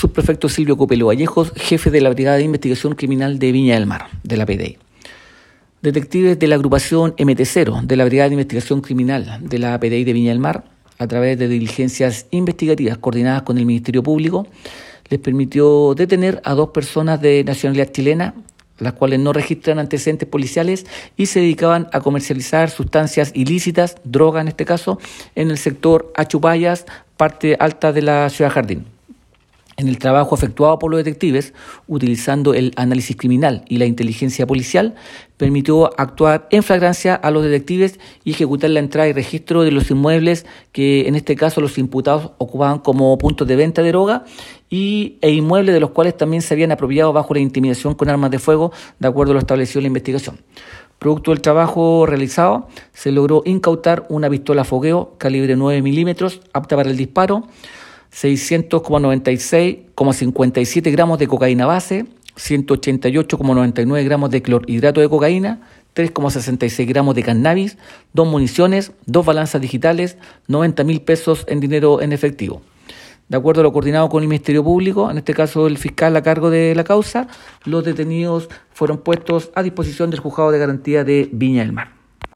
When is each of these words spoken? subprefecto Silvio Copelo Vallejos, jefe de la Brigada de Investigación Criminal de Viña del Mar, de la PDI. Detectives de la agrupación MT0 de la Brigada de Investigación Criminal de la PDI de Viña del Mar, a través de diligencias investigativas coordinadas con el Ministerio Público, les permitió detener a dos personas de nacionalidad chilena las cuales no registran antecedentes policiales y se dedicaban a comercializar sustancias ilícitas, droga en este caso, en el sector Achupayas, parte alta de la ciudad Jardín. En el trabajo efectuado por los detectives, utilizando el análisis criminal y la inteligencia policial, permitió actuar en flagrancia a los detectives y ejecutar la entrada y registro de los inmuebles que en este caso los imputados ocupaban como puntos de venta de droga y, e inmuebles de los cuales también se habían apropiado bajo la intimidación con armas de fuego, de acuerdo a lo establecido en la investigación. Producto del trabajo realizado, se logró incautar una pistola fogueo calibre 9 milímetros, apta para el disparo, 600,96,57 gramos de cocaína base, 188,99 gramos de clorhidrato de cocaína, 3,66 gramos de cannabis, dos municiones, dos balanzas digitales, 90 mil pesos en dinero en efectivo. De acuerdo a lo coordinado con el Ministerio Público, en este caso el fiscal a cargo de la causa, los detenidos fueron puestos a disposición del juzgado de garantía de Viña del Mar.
subprefecto 0.00 0.48
Silvio 0.48 0.78
Copelo 0.78 1.08
Vallejos, 1.08 1.52
jefe 1.56 1.90
de 1.90 2.00
la 2.00 2.08
Brigada 2.08 2.38
de 2.38 2.44
Investigación 2.44 2.94
Criminal 2.94 3.38
de 3.38 3.52
Viña 3.52 3.74
del 3.74 3.84
Mar, 3.84 4.06
de 4.22 4.38
la 4.38 4.46
PDI. 4.46 4.78
Detectives 5.82 6.38
de 6.38 6.48
la 6.48 6.54
agrupación 6.54 7.14
MT0 7.16 7.82
de 7.82 7.96
la 7.96 8.06
Brigada 8.06 8.30
de 8.30 8.34
Investigación 8.34 8.80
Criminal 8.80 9.40
de 9.42 9.58
la 9.58 9.78
PDI 9.78 10.04
de 10.04 10.12
Viña 10.14 10.30
del 10.30 10.38
Mar, 10.38 10.64
a 10.96 11.06
través 11.06 11.38
de 11.38 11.48
diligencias 11.48 12.24
investigativas 12.30 12.96
coordinadas 12.96 13.42
con 13.42 13.58
el 13.58 13.66
Ministerio 13.66 14.02
Público, 14.02 14.46
les 15.10 15.20
permitió 15.20 15.94
detener 15.94 16.40
a 16.44 16.54
dos 16.54 16.70
personas 16.70 17.20
de 17.20 17.44
nacionalidad 17.44 17.92
chilena 17.92 18.34
las 18.78 18.94
cuales 18.94 19.20
no 19.20 19.34
registran 19.34 19.78
antecedentes 19.78 20.26
policiales 20.26 20.86
y 21.18 21.26
se 21.26 21.40
dedicaban 21.40 21.88
a 21.92 22.00
comercializar 22.00 22.70
sustancias 22.70 23.30
ilícitas, 23.34 23.96
droga 24.04 24.40
en 24.40 24.48
este 24.48 24.64
caso, 24.64 24.98
en 25.34 25.50
el 25.50 25.58
sector 25.58 26.10
Achupayas, 26.16 26.86
parte 27.18 27.58
alta 27.60 27.92
de 27.92 28.00
la 28.00 28.30
ciudad 28.30 28.50
Jardín. 28.50 28.86
En 29.80 29.88
el 29.88 29.96
trabajo 29.96 30.34
efectuado 30.34 30.78
por 30.78 30.90
los 30.90 30.98
detectives, 30.98 31.54
utilizando 31.88 32.52
el 32.52 32.72
análisis 32.76 33.16
criminal 33.16 33.64
y 33.66 33.78
la 33.78 33.86
inteligencia 33.86 34.46
policial, 34.46 34.94
permitió 35.38 35.98
actuar 35.98 36.46
en 36.50 36.62
flagrancia 36.62 37.14
a 37.14 37.30
los 37.30 37.42
detectives 37.42 37.98
y 38.22 38.32
ejecutar 38.32 38.68
la 38.68 38.80
entrada 38.80 39.08
y 39.08 39.14
registro 39.14 39.62
de 39.62 39.70
los 39.70 39.90
inmuebles 39.90 40.44
que 40.72 41.08
en 41.08 41.16
este 41.16 41.34
caso 41.34 41.62
los 41.62 41.78
imputados 41.78 42.32
ocupaban 42.36 42.80
como 42.80 43.16
puntos 43.16 43.48
de 43.48 43.56
venta 43.56 43.82
de 43.82 43.88
droga 43.88 44.26
y, 44.68 45.16
e 45.22 45.30
inmuebles 45.30 45.72
de 45.72 45.80
los 45.80 45.92
cuales 45.92 46.14
también 46.14 46.42
se 46.42 46.52
habían 46.52 46.72
apropiado 46.72 47.14
bajo 47.14 47.32
la 47.32 47.40
intimidación 47.40 47.94
con 47.94 48.10
armas 48.10 48.30
de 48.30 48.38
fuego, 48.38 48.72
de 48.98 49.08
acuerdo 49.08 49.32
a 49.32 49.34
lo 49.34 49.40
establecido 49.40 49.78
en 49.78 49.84
la 49.84 49.88
investigación. 49.88 50.40
Producto 50.98 51.30
del 51.30 51.40
trabajo 51.40 52.04
realizado, 52.04 52.68
se 52.92 53.12
logró 53.12 53.40
incautar 53.46 54.04
una 54.10 54.28
pistola 54.28 54.64
fogueo 54.64 55.14
calibre 55.16 55.56
9 55.56 55.80
milímetros, 55.80 56.42
apta 56.52 56.76
para 56.76 56.90
el 56.90 56.98
disparo, 56.98 57.46
600,96,57 58.12 60.92
gramos 60.92 61.18
de 61.18 61.28
cocaína 61.28 61.66
base, 61.66 62.06
188,99 62.36 64.04
gramos 64.04 64.30
de 64.30 64.42
clorhidrato 64.42 65.00
de 65.00 65.08
cocaína, 65.08 65.60
3,66 65.94 66.86
gramos 66.86 67.14
de 67.14 67.22
cannabis, 67.22 67.78
dos 68.12 68.26
municiones, 68.26 68.92
dos 69.06 69.24
balanzas 69.26 69.60
digitales, 69.60 70.16
90 70.48 70.84
mil 70.84 71.02
pesos 71.02 71.44
en 71.48 71.60
dinero 71.60 72.00
en 72.00 72.12
efectivo. 72.12 72.62
De 73.28 73.36
acuerdo 73.36 73.60
a 73.60 73.64
lo 73.64 73.72
coordinado 73.72 74.08
con 74.08 74.22
el 74.22 74.28
Ministerio 74.28 74.64
Público, 74.64 75.08
en 75.08 75.18
este 75.18 75.34
caso 75.34 75.68
el 75.68 75.78
fiscal 75.78 76.16
a 76.16 76.22
cargo 76.22 76.50
de 76.50 76.74
la 76.74 76.82
causa, 76.82 77.28
los 77.64 77.84
detenidos 77.84 78.48
fueron 78.72 78.98
puestos 78.98 79.52
a 79.54 79.62
disposición 79.62 80.10
del 80.10 80.18
juzgado 80.18 80.50
de 80.50 80.58
garantía 80.58 81.04
de 81.04 81.28
Viña 81.30 81.62
del 81.62 81.72
Mar. 81.72 81.99